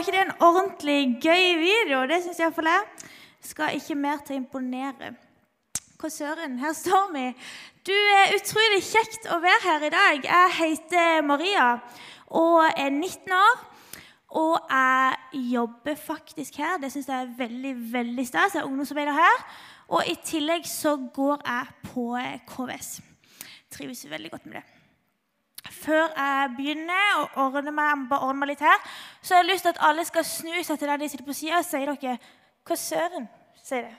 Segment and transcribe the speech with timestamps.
[0.00, 2.04] var ikke det en ordentlig gøy video?
[2.08, 3.08] Det syns iallfall jeg.
[3.44, 5.10] Skal ikke mer til å imponere.
[6.00, 7.24] Hva søren, her står vi.
[7.84, 10.24] Du er utrolig kjekt å være her i dag.
[10.24, 11.66] Jeg heter Maria
[12.32, 13.62] og er 19 år.
[14.40, 16.80] Og jeg jobber faktisk her.
[16.80, 18.56] Det syns jeg er veldig veldig stas.
[18.56, 19.46] Jeg er ungdomsarbeider her.
[19.92, 22.10] Og i tillegg så går jeg på
[22.54, 22.92] KVS.
[23.68, 24.79] Trives veldig godt med det
[25.68, 28.78] før jeg begynner å ordne meg, bare ordne meg litt her,
[29.22, 31.36] så har jeg lyst til at alle skal snu seg til den de sitter på
[31.36, 32.20] sida, og sier dere
[32.64, 33.28] Hva søren?
[33.62, 33.96] sier det.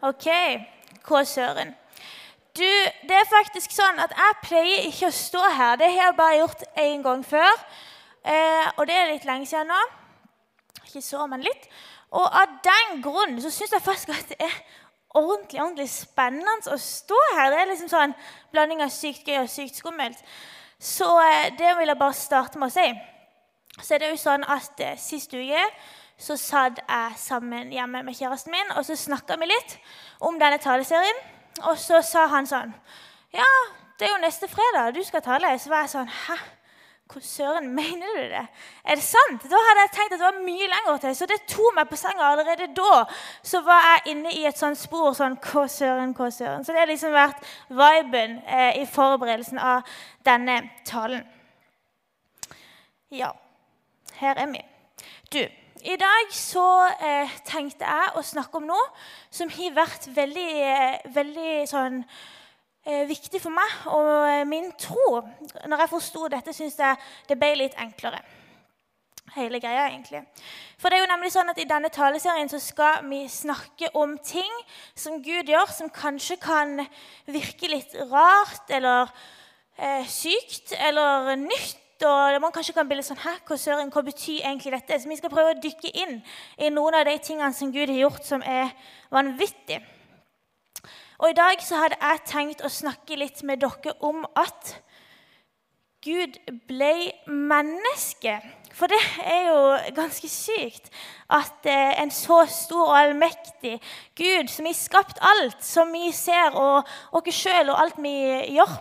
[0.00, 0.26] OK.
[1.04, 1.74] Hva søren?
[2.56, 2.66] Du,
[3.08, 5.76] det er faktisk sånn at jeg pleier ikke å stå her.
[5.80, 7.64] Det har jeg bare gjort én gang før.
[8.24, 9.80] Eh, og det er litt lenge siden nå.
[10.84, 11.68] Ikke så, men litt.
[12.10, 14.56] Og av den grunn så syns jeg faktisk at det er
[15.16, 17.50] ordentlig ordentlig spennende å stå her.
[17.52, 18.16] Det er liksom sånn
[18.54, 20.20] blanding av sykt gøy og sykt skummelt.
[20.80, 22.86] Så eh, det vil jeg bare starte med å si.
[23.80, 25.64] Så er det jo sånn at eh, Sist uke
[26.20, 29.78] så satt jeg sammen hjemme med kjæresten min, og så snakka vi litt
[30.20, 31.22] om denne taleserien.
[31.64, 32.74] Og så sa han sånn
[33.32, 33.48] Ja,
[33.98, 35.54] det er jo neste fredag du skal tale.
[35.58, 36.36] Så var jeg sånn Hæ?
[37.10, 38.46] Hvor søren mener du det?
[38.84, 39.42] Er det sant?
[39.50, 41.16] Da hadde jeg tenkt at det var mye lenger til.
[41.18, 43.00] Så det tok meg på senga allerede da.
[43.42, 46.64] Så var jeg inne i et sånt spor sånn Hva søren, hva søren?
[46.64, 49.90] Så det har liksom vært viben eh, i forberedelsen av
[50.26, 51.26] denne talen.
[53.10, 53.32] Ja,
[54.20, 54.62] her er vi.
[55.34, 55.40] Du,
[55.82, 56.66] i dag så
[57.02, 58.90] eh, tenkte jeg å snakke om noe
[59.34, 62.04] som har vært veldig, eh, veldig sånn
[62.84, 65.20] viktig for meg og eh, min tro.
[65.68, 66.96] Når jeg forsto dette, syns jeg
[67.28, 68.22] det ble litt enklere.
[69.34, 70.24] Hele greia, egentlig.
[70.80, 74.16] For det er jo nemlig sånn at I denne taleserien så skal vi snakke om
[74.26, 74.50] ting
[74.98, 76.80] som Gud gjør, som kanskje kan
[77.30, 79.12] virke litt rart eller
[79.76, 81.78] eh, sykt eller nytt.
[82.00, 84.96] Og man kanskje kan bli sånn Hæ, hva søren, hva betyr egentlig dette?
[84.98, 86.22] Så vi skal prøve å dykke inn
[86.56, 88.72] i noen av de tingene som Gud har gjort, som er
[89.12, 89.84] vanvittige.
[91.20, 94.70] Og I dag så hadde jeg tenkt å snakke litt med dere om at
[96.00, 98.38] Gud ble menneske.
[98.72, 99.58] For det er jo
[99.98, 100.86] ganske sykt
[101.28, 103.74] at eh, en så stor og allmektig
[104.16, 106.88] Gud, som har skapt alt som vi ser, og
[107.18, 108.14] oss sjøl og alt vi
[108.56, 108.72] gjør,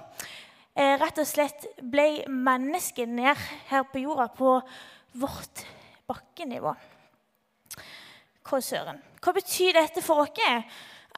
[0.79, 3.41] eh, rett og slett ble menneske ned
[3.73, 4.53] her på jorda, på
[5.19, 5.65] vårt
[6.07, 6.71] bakkenivå.
[8.47, 9.03] Hva søren?
[9.19, 10.39] Hva betyr dette for oss?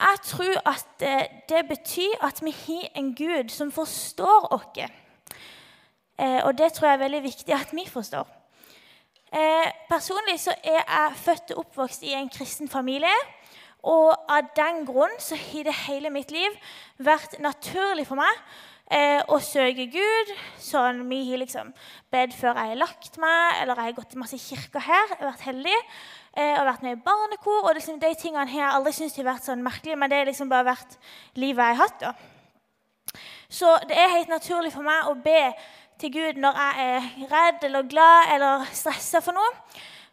[0.01, 4.79] Jeg tror at eh, det betyr at vi har en Gud som forstår oss.
[6.19, 8.27] Eh, og det tror jeg er veldig viktig at vi forstår.
[9.33, 13.13] Eh, personlig så er jeg født og oppvokst i en kristen familie.
[13.83, 16.57] Og av den grunn så har det hele mitt liv
[16.97, 18.41] vært naturlig for meg
[18.91, 20.33] eh, å søke Gud.
[20.61, 21.71] Sånn, Vi har liksom
[22.11, 25.07] bedt før jeg har lagt meg, eller jeg har gått i masse kirker her.
[25.15, 25.77] Jeg har vært heldig
[26.37, 27.67] eh, og vært med i barnekor.
[27.67, 30.29] og liksom, De tingene her jeg aldri syntes har vært sånn merkelige, men det har
[30.29, 30.97] liksom bare vært
[31.35, 31.99] livet jeg har hatt.
[31.99, 32.13] da.
[33.49, 35.53] Så det er helt naturlig for meg å be
[35.99, 39.49] til Gud når jeg er redd eller glad eller stressa for noe.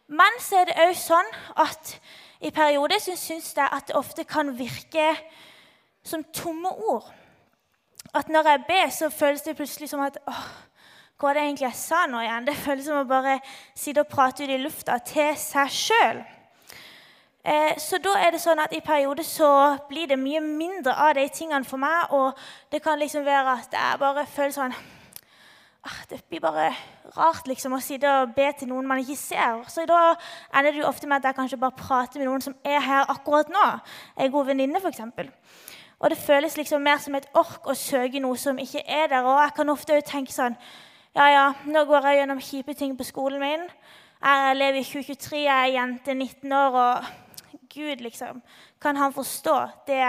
[0.08, 1.28] Men så er det òg sånn
[1.60, 1.94] at
[2.40, 5.10] i perioder så syns jeg at det ofte kan virke
[6.06, 7.06] som tomme ord.
[8.14, 10.44] At når jeg ber, så føles det plutselig som at åh,
[11.18, 12.44] hva det egentlig jeg sa nå igjen?
[12.46, 13.40] Det føles som å bare
[13.74, 16.20] sitte og prate ut i lufta til seg sjøl.
[17.42, 19.48] Eh, så da er det sånn at i perioder så
[19.88, 22.14] blir det mye mindre av de tingene for meg.
[22.14, 22.38] Og
[22.70, 26.70] det kan liksom være at jeg bare føler sånn ah, Det blir bare
[27.16, 29.64] rart liksom å sitte og be til noen man ikke ser.
[29.66, 30.12] Så da
[30.52, 33.10] ender det jo ofte med at jeg kanskje bare prater med noen som er her
[33.10, 33.68] akkurat nå.
[34.14, 35.02] En god venninne, f.eks.
[35.98, 39.26] Og det føles liksom mer som et ork å søke noe som ikke er der.
[39.26, 40.54] Og jeg kan ofte tenke sånn
[41.16, 43.64] ja, ja, nå går jeg gjennom kjipe ting på skolen min.
[44.18, 47.04] Jeg lever i 2023, jeg er jente 19 år, og
[47.74, 48.42] Gud, liksom
[48.80, 50.02] Kan han forstå det,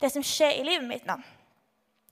[0.00, 1.16] det som skjer i livet mitt nå?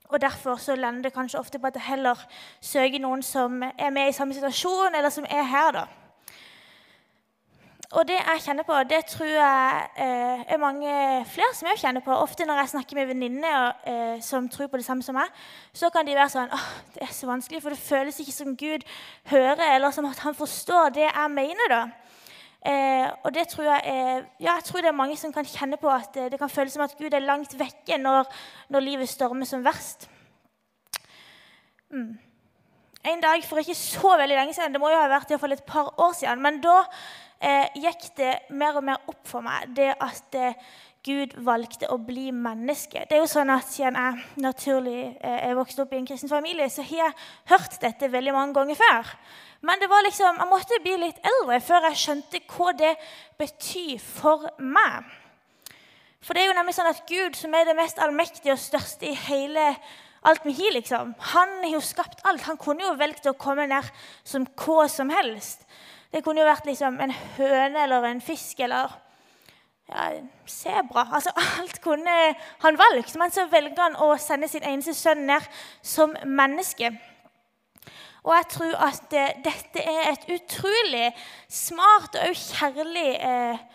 [0.09, 2.19] Og Derfor så lander det kanskje ofte på at jeg heller
[2.61, 5.85] søker noen som er med i samme situasjon, eller som er her, da.
[7.93, 10.93] Og det jeg kjenner på, det tror jeg eh, er mange
[11.29, 12.15] flere som jeg kjenner på.
[12.15, 15.29] Ofte når jeg snakker med venninner eh, som tror på det samme som meg,
[15.77, 18.55] så kan de være sånn åh, det er så vanskelig, for det føles ikke som
[18.57, 18.87] Gud
[19.29, 21.69] hører, eller som at han forstår det jeg mener.
[21.69, 21.83] da.
[22.65, 25.77] Eh, og det tror jeg er, ja, jeg tror det er mange som kan kjenne
[25.77, 28.29] på at det, det kan føles som at Gud er langt vekke når,
[28.73, 30.09] når livet stormer som verst.
[31.93, 32.15] Mm.
[33.03, 35.43] En dag for ikke så veldig lenge siden, det må jo ha vært i hvert
[35.43, 37.22] fall et par år siden, men da eh,
[37.75, 40.57] gikk det mer og mer opp for meg det at eh,
[41.03, 43.01] Gud valgte å bli menneske.
[43.09, 46.31] Det er jo sånn at Siden jeg naturlig eh, er vokst opp i en kristen
[46.31, 47.17] familie, så har jeg
[47.51, 49.11] hørt dette veldig mange ganger før.
[49.67, 52.93] Men det var liksom, jeg måtte bli litt eldre før jeg skjønte hva det
[53.39, 55.11] betyr for meg.
[56.23, 59.09] For det er jo nemlig sånn at Gud, som er det mest allmektige og største
[59.09, 59.73] i hele
[60.23, 62.45] alt vi har, liksom, han har jo skapt alt.
[62.47, 63.91] Han kunne jo velge å komme ned
[64.23, 65.67] som hva som helst.
[66.13, 68.91] Det kunne jo vært liksom en høne eller en fisk eller
[69.89, 70.11] ja,
[70.45, 71.07] sebra.
[71.09, 72.17] Altså, alt kunne
[72.61, 73.15] han valgt.
[73.17, 75.47] Men så velger han å sende sin eneste sønn ned
[75.81, 76.93] som menneske.
[78.23, 81.09] Og jeg tror at det, dette er et utrolig
[81.49, 83.65] smart og kjærlig eh,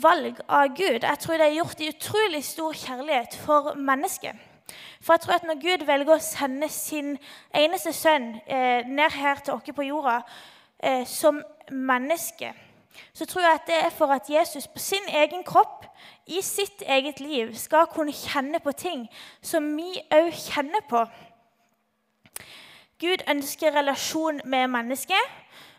[0.00, 1.02] valg av Gud.
[1.02, 4.38] Jeg tror det er gjort i utrolig stor kjærlighet for mennesket.
[5.04, 7.18] For jeg tror at når Gud velger å sende sin
[7.52, 10.22] eneste sønn eh, ned her til oss på jorda
[10.80, 12.54] eh, som menneske
[13.14, 15.86] så tror jeg at det er for at Jesus på sin egen kropp,
[16.26, 19.08] i sitt eget liv, skal kunne kjenne på ting
[19.42, 21.04] som vi òg kjenner på.
[23.00, 25.26] Gud ønsker relasjon med mennesket,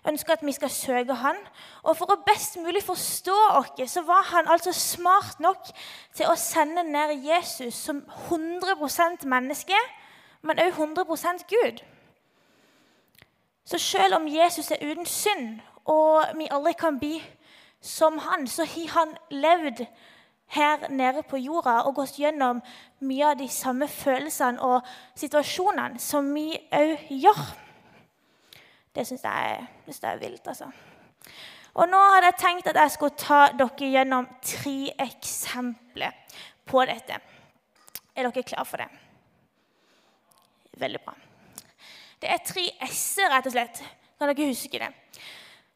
[0.07, 1.35] ønsker at vi skal søke Han.
[1.83, 5.65] Og for å best mulig forstå oss, så var han altså smart nok
[6.13, 9.79] til å sende ned Jesus som 100% menneske,
[10.41, 11.81] men òg 100% Gud.
[13.65, 17.19] Så selv om Jesus er uten synd og vi aldri kan bli
[17.81, 19.85] som han, så har han levd
[20.55, 22.61] her nede på jorda og gått gjennom
[23.05, 24.85] mye av de samme følelsene og
[25.17, 27.41] situasjonene som vi òg gjør.
[28.95, 30.69] Det syns jeg, jeg, er vilt, altså.
[31.75, 36.15] Og nå hadde jeg tenkt at jeg skulle ta dere gjennom tre eksempler
[36.65, 37.19] på dette.
[38.15, 38.87] Er dere klare for det?
[40.79, 41.15] Veldig bra.
[42.21, 43.83] Det er tre s-er, rett og slett.
[44.15, 44.93] Kan dere huske det?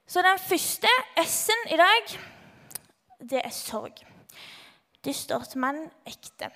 [0.09, 0.89] Så den første
[1.21, 2.13] S-en i dag,
[3.29, 3.99] det er sorg.
[5.05, 6.49] Dystert, men ekte.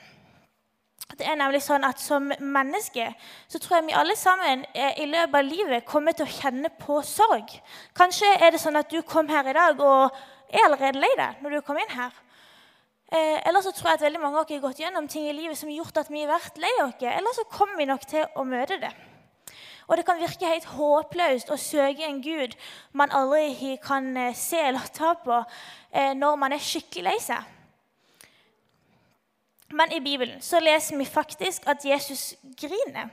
[1.13, 3.11] Det er nemlig sånn at Som menneske
[3.51, 6.97] så tror jeg vi alle sammen i løpet av livet kommer til å kjenne på
[7.05, 7.53] sorg.
[7.93, 10.17] Kanskje er det sånn at du kom her i dag og
[10.49, 12.11] er allerede lei deg når du kom inn her.
[13.13, 15.37] Eh, eller så tror jeg at veldig mange av oss har gått gjennom ting i
[15.37, 16.97] livet som har gjort at vi har vært lei oss.
[17.05, 18.95] Eller så kommer vi nok til å møte det.
[19.87, 22.55] Og det kan virke helt håpløst å søke en gud
[22.95, 25.41] man aldri kan eh, se eller ta på
[25.91, 27.49] eh, når man er skikkelig lei seg.
[29.73, 33.09] Men i Bibelen så leser vi faktisk at Jesus griner.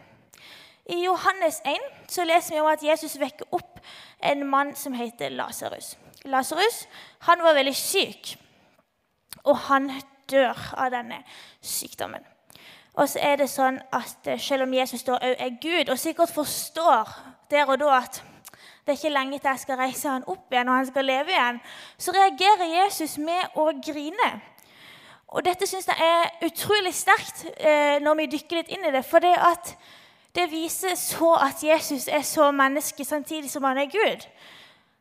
[0.91, 3.81] I Johannes 1 så leser vi om at Jesus vekker opp
[4.23, 5.95] en mann som heter Lasarus.
[6.25, 6.85] Lasarus
[7.27, 8.35] var veldig syk,
[9.45, 9.89] og han
[10.29, 11.23] dør av denne
[11.63, 12.27] sykdommen.
[12.95, 15.99] Og så er det sånn at eh, selv om Jesus da òg er Gud, og
[15.99, 17.11] sikkert forstår
[17.51, 18.23] der og da at
[18.85, 21.31] det er ikke lenge til jeg skal reise han opp igjen og han skal leve
[21.31, 21.61] igjen,
[21.99, 24.31] så reagerer Jesus med å grine.
[25.31, 29.05] Og dette syns jeg er utrolig sterkt eh, når vi dykker litt inn i det.
[29.07, 29.77] For det, at
[30.35, 34.27] det viser så at Jesus er så menneske samtidig som han er Gud.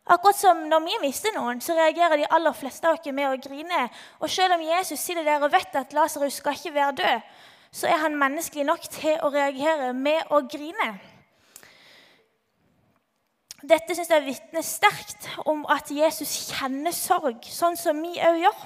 [0.10, 3.42] Akkurat som når vi mister noen, så reagerer de aller fleste av oss med å
[3.42, 3.84] grine.
[4.22, 7.28] Og selv om Jesus sitter der og vet at Lasarus skal ikke være død,
[7.72, 10.90] så er han menneskelig nok til å reagere med å grine.
[13.60, 18.62] Dette syns jeg vitner sterkt om at Jesus kjenner sorg, sånn som vi òg gjør.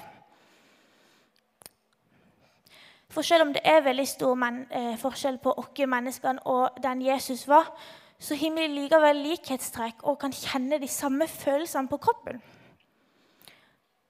[3.14, 7.46] For selv om det er veldig stor eh, forskjell på oss menneskene og den Jesus
[7.48, 7.68] var,
[8.18, 12.40] så har vi likevel likhetstrekk og kan kjenne de samme følelsene på kroppen.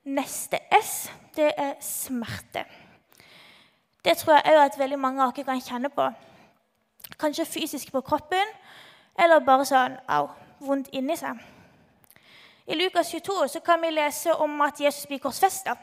[0.04, 2.64] Neste S, det er smerte.
[4.04, 6.10] Det tror jeg òg at veldig mange av dere kan kjenne på.
[7.20, 8.50] Kanskje fysisk på kroppen,
[9.18, 10.28] eller bare sånn au,
[10.60, 11.40] vondt inni seg.
[12.66, 15.76] I Lukas 22 så kan vi lese om at Jesus blir korsfesta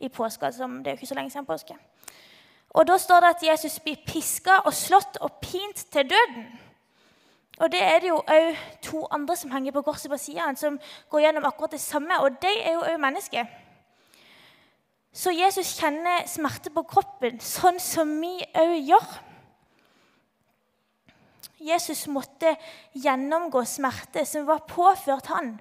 [0.00, 0.52] i påska.
[0.52, 1.76] som det er jo ikke så lenge siden påske.
[2.70, 6.58] Og Da står det at Jesus blir piska og slått og pint til døden.
[7.58, 10.78] Og det er det jo òg to andre som henger på korset på sida, som
[11.10, 12.20] går gjennom akkurat det samme.
[12.20, 13.44] Og de er jo òg mennesker.
[15.12, 19.08] Så Jesus kjenner smerte på kroppen, sånn som vi òg gjør.
[21.60, 22.54] Jesus måtte
[22.96, 25.56] gjennomgå smerte som var påført han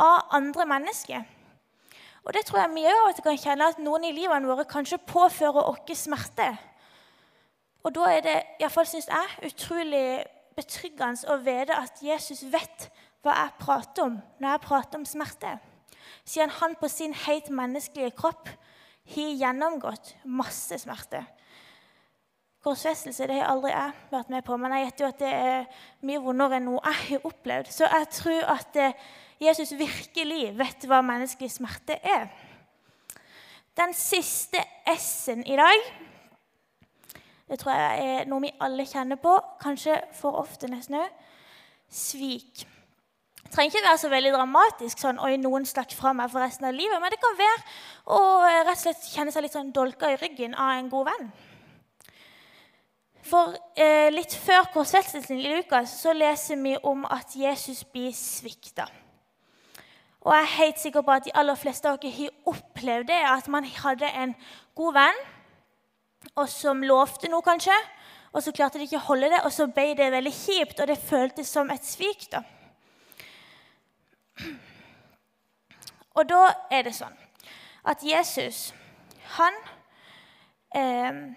[0.00, 1.22] av andre mennesker.
[2.24, 5.68] Og det tror jeg vi òg kan kjenne at noen i livene våre kanskje påfører
[5.68, 6.48] oss smerte.
[7.84, 10.24] Og da er det, iallfall syns jeg, utrolig
[10.56, 12.88] betryggende å vite at Jesus vet
[13.24, 15.58] hva jeg prater om når jeg prater om smerte.
[16.24, 18.48] Siden han på sin helt menneskelige kropp
[19.12, 21.24] har gjennomgått masse smerte.
[22.64, 25.82] korsfestelse det har aldri jeg vært med på, men jeg gjetter jo at det er
[26.08, 27.68] mye vondere enn noe jeg har opplevd.
[27.68, 28.96] Så jeg tror at eh,
[29.44, 32.30] Jesus virkelig vet hva menneskelig smerte er.
[33.76, 34.62] Den siste
[34.94, 35.92] S-en i dag
[37.48, 41.10] det tror jeg er noe vi alle kjenner på, kanskje for ofte nesten òg.
[41.92, 42.64] Svik.
[43.44, 46.66] Det trenger ikke være så veldig dramatisk, sånn, oi, noen stakk fra meg for resten
[46.66, 47.60] av livet, men det kan være
[48.16, 51.28] å rett og slett kjenne seg litt sånn dolka i ryggen av en god venn.
[53.24, 58.88] For eh, litt før korsfestelsen i Lukas så leser vi om at Jesus blir svikta.
[60.24, 63.20] Og jeg er helt sikker på at de aller fleste av dere har opplevd det,
[63.28, 64.34] at man hadde en
[64.76, 65.24] god venn
[66.32, 67.76] og som lovte noe, kanskje,
[68.32, 70.88] og så klarte de ikke å holde det, og så ble det veldig kjipt, og
[70.90, 72.26] det føltes som et svik.
[72.32, 72.40] da.
[76.14, 77.14] Og da er det sånn
[77.84, 78.72] at Jesus,
[79.36, 79.56] han
[80.74, 81.34] eh,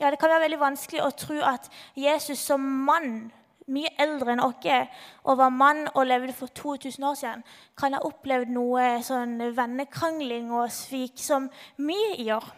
[0.00, 1.66] ja, Det kan være veldig vanskelig å tro at
[1.98, 3.28] Jesus som mann,
[3.68, 4.64] mye eldre enn oss,
[5.28, 7.44] og var mann og levde for 2000 år siden,
[7.76, 12.48] kan ha opplevd noe sånn vennekrangling og svik som vi gjør.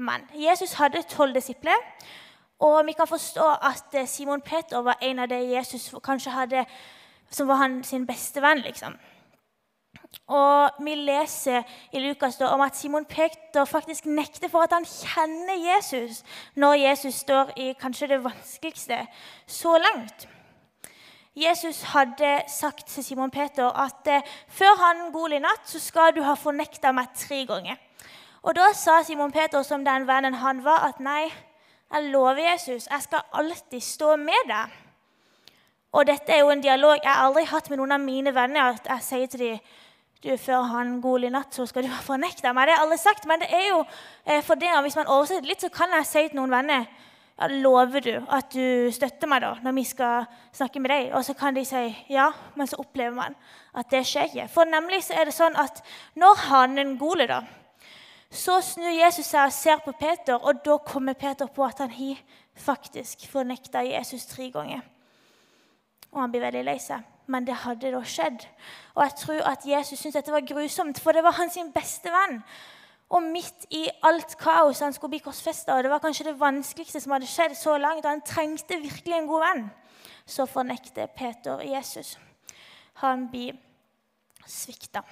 [0.00, 1.76] Men Jesus hadde tolv disipler,
[2.60, 6.64] og vi kan forstå at eh, Simon Peter var en av de Jesus kanskje hadde,
[7.30, 8.62] som var han sin beste venn.
[8.64, 8.96] liksom.
[10.26, 14.84] Og Vi leser i Lukas da, om at Simon Peter faktisk nekter for at han
[14.84, 19.06] kjenner Jesus når Jesus står i kanskje det vanskeligste
[19.46, 20.28] så langt.
[21.36, 26.22] Jesus hadde sagt til Simon Peter at eh, før han i natt, så skal du
[26.22, 27.76] ha fornekta meg tre ganger.
[28.42, 31.30] Og Da sa Simon Peter, som den vennen han var, at nei,
[31.92, 34.89] jeg lover Jesus, jeg skal alltid stå med deg.
[35.92, 38.74] Og dette er jo en dialog jeg har aldri hatt med noen av mine venner.
[38.74, 39.58] at jeg sier til dem
[40.22, 42.68] du, før han i natt, så skal du fornekte meg.
[42.68, 43.78] Det har jeg aldri sagt, men det er jo
[44.26, 46.84] eh, for det, og hvis man oversetter litt, så kan jeg si til noen venner
[47.40, 51.08] ja, Lover du at du støtter meg da, når vi skal snakke med deg?
[51.16, 53.38] Og så kan de si ja, men så opplever man
[53.72, 54.48] at det skjer ikke.
[54.52, 55.80] For nemlig så er det sånn at
[56.20, 57.40] når hanen Gole, da,
[58.30, 61.96] så snur Jesus seg og ser på Peter, og da kommer Peter på at han
[61.96, 62.20] har
[62.60, 64.84] faktisk fornekta Jesus tre ganger.
[66.10, 68.44] Og han blir veldig lei seg men det hadde da skjedd.
[68.96, 72.40] Og jeg tror at Jesus syntes dette var grusomt, for det var hans beste venn.
[73.10, 77.02] Og midt i alt kaos han skulle bli korsfesta, og det var kanskje det vanskeligste
[77.02, 79.64] som hadde skjedd så langt, og han trengte virkelig en god venn,
[80.26, 82.16] så fornekter Peter Jesus.
[83.02, 83.58] Han blir
[84.46, 85.02] svikta.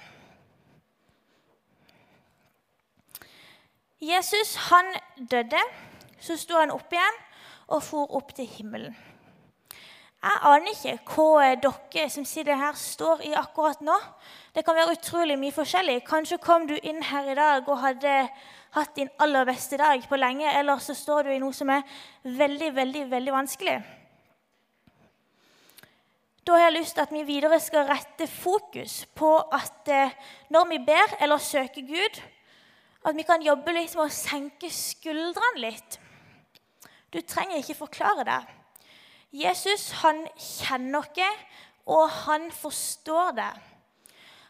[3.99, 4.93] Jesus han
[5.31, 5.59] døde,
[6.23, 7.23] så sto han opp igjen
[7.67, 8.95] og for opp til himmelen.
[10.19, 13.95] Jeg aner ikke hva dere som sitter her, står i akkurat nå.
[14.51, 16.01] Det kan være utrolig mye forskjellig.
[16.07, 18.15] Kanskje kom du inn her i dag og hadde
[18.75, 21.87] hatt din aller beste dag på lenge, eller så står du i noe som er
[22.23, 23.77] veldig, veldig, veldig vanskelig.
[26.43, 30.13] Da har jeg lyst til at vi videre skal rette fokus på at eh,
[30.51, 32.21] når vi ber eller søker Gud,
[33.07, 35.99] at vi kan jobbe litt med å senke skuldrene litt.
[37.13, 38.41] Du trenger ikke forklare det.
[39.31, 41.43] Jesus han kjenner oss,
[41.89, 43.51] og han forstår det.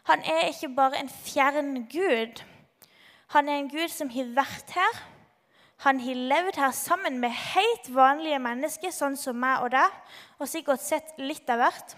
[0.08, 2.42] Han er ikke bare en fjern Gud.
[3.32, 5.00] Han er en Gud som har vært her.
[5.84, 10.00] Han har levd her sammen med helt vanlige mennesker, sånn som meg og deg,
[10.40, 11.94] og sikkert sett litt av hvert.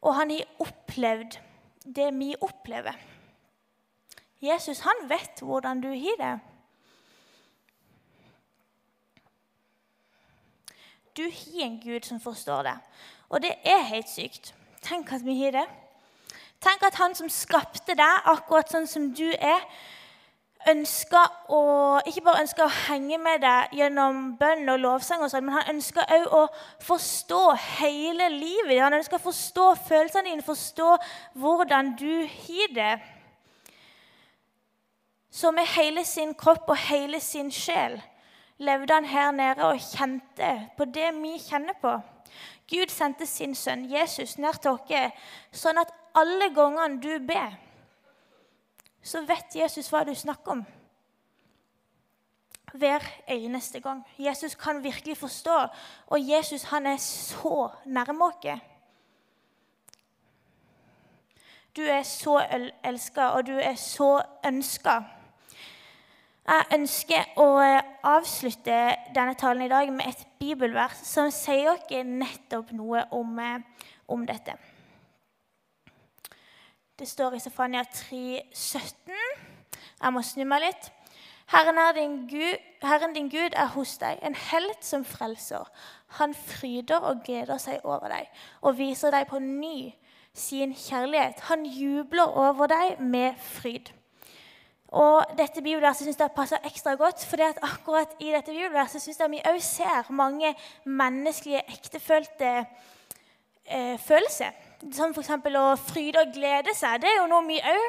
[0.00, 1.36] Og han har opplevd
[1.84, 2.96] det vi opplever.
[4.40, 6.36] Jesus han vet hvordan du har det.
[11.16, 12.76] Du har en Gud som forstår det.
[13.28, 14.54] Og det er helt sykt.
[14.82, 15.66] Tenk at vi har det.
[16.60, 19.64] Tenk at han som skapte deg akkurat sånn som du er,
[20.68, 21.60] ønsker å,
[22.04, 25.70] ikke bare ønsker å henge med deg gjennom bønn og lovsang, og sånt, men han
[25.72, 26.42] ønsker òg å
[26.84, 27.40] forstå
[27.78, 30.90] hele livet Han ønsker å forstå følelsene dine, forstå
[31.40, 32.92] hvordan du har det.
[35.32, 37.96] Så med hele sin kropp og hele sin sjel
[38.60, 41.94] levde han her nede og kjente på det vi kjenner på.
[42.70, 47.56] Gud sendte sin sønn Jesus ned til oss, sånn at alle gangene du ber,
[49.02, 50.64] så vet Jesus hva du snakker om.
[52.70, 54.04] Hver eneste gang.
[54.18, 55.56] Jesus kan virkelig forstå,
[56.06, 58.60] og Jesus han er så nærme oss.
[61.76, 62.36] Du er så
[62.84, 65.00] elska, og du er så ønska.
[66.50, 67.76] Jeg ønsker å eh,
[68.10, 68.76] avslutte
[69.14, 74.24] denne talen i dag med et bibelvers som sier oss nettopp noe om, eh, om,
[74.26, 74.56] dette.
[76.98, 79.14] Det står i Safania 3, 17.
[80.02, 80.90] Jeg må snu meg litt.
[81.54, 85.70] Herren, er din Gud, Herren din Gud er hos deg, en helt som frelser.
[86.18, 88.26] Han fryder og gleder seg over deg
[88.66, 89.92] og viser deg på ny
[90.34, 91.46] sin kjærlighet.
[91.46, 93.94] Han jubler over deg med fryd.
[94.90, 99.30] Og dette bibelverset synes jeg passer ekstra godt, for akkurat i dette bibelverset synes jeg
[99.30, 100.54] vi også ser mange
[100.84, 102.64] menneskelige, ektefølte
[103.70, 104.56] eh, følelser.
[104.92, 105.30] Som f.eks.
[105.30, 107.02] å fryde og glede seg.
[107.02, 107.86] Det er jo noe vi òg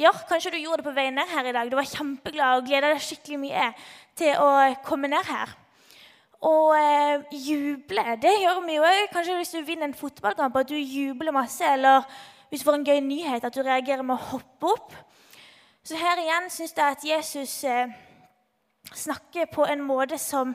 [0.00, 0.22] gjør.
[0.30, 1.68] Kanskje du gjorde det på vei ned her i dag.
[1.68, 3.66] Du var kjempeglad og gleda deg skikkelig mye
[4.16, 4.52] til å
[4.86, 5.52] komme ned her.
[6.48, 9.02] Og eh, juble, det gjør vi jo òg.
[9.12, 11.60] Kanskje hvis du vinner en fotballkamp, at du jubler masse.
[11.76, 12.08] Eller
[12.48, 14.96] hvis du får en gøy nyhet, at du reagerer med å hoppe opp.
[15.88, 17.92] Så her igjen syns jeg at Jesus eh,
[18.92, 20.50] snakker på en måte som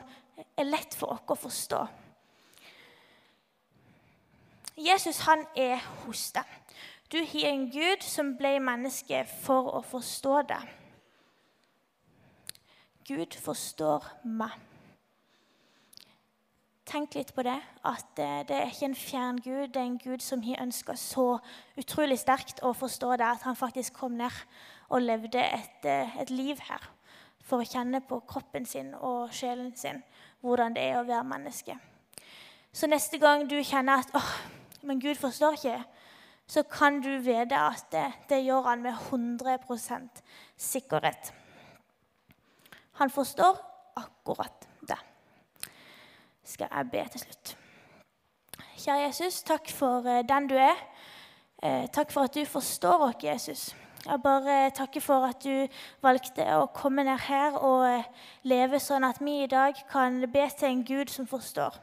[0.54, 1.80] er lett for oss å forstå.
[4.78, 6.52] Jesus han er hos deg.
[7.10, 10.70] Du har en Gud som ble menneske for å forstå deg.
[13.10, 14.54] Gud forstår meg.
[16.86, 19.98] Tenk litt på det, at eh, det er ikke en fjern Gud, det er en
[19.98, 21.40] Gud som har ønska så
[21.80, 24.44] utrolig sterkt å forstå deg at han faktisk kom ned
[24.94, 26.90] og levde et, eh, et, liv her
[27.44, 30.02] for å kjenne på kroppen sin og sjelen sin
[30.44, 31.74] hvordan det er å være menneske.
[32.72, 34.30] Så neste gang du kjenner at åh,
[34.82, 35.84] men Gud forstår ikke,
[36.46, 40.22] så kan du vite at det, det gjør han med 100%
[40.56, 41.32] sikkerhet.
[43.00, 43.58] Han forstår
[43.96, 44.98] akkurat det.
[46.44, 47.56] Skal jeg be til slutt.
[48.76, 50.76] Kjære Jesus, takk for eh, den du er.
[51.62, 53.74] Eh, takk for at du forstår oss, Jesus.
[54.04, 55.64] Jeg bare takker for at du
[56.04, 58.08] valgte å komme ned her og eh,
[58.44, 61.78] leve sånn at vi i dag kan be til en Gud som forstår.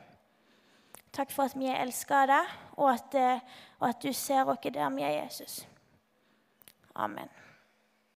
[1.11, 4.53] Takk for at vi er elska av deg, og at, eh, og at du ser
[4.53, 5.63] oss der vi er Jesus.
[6.95, 7.40] Amen.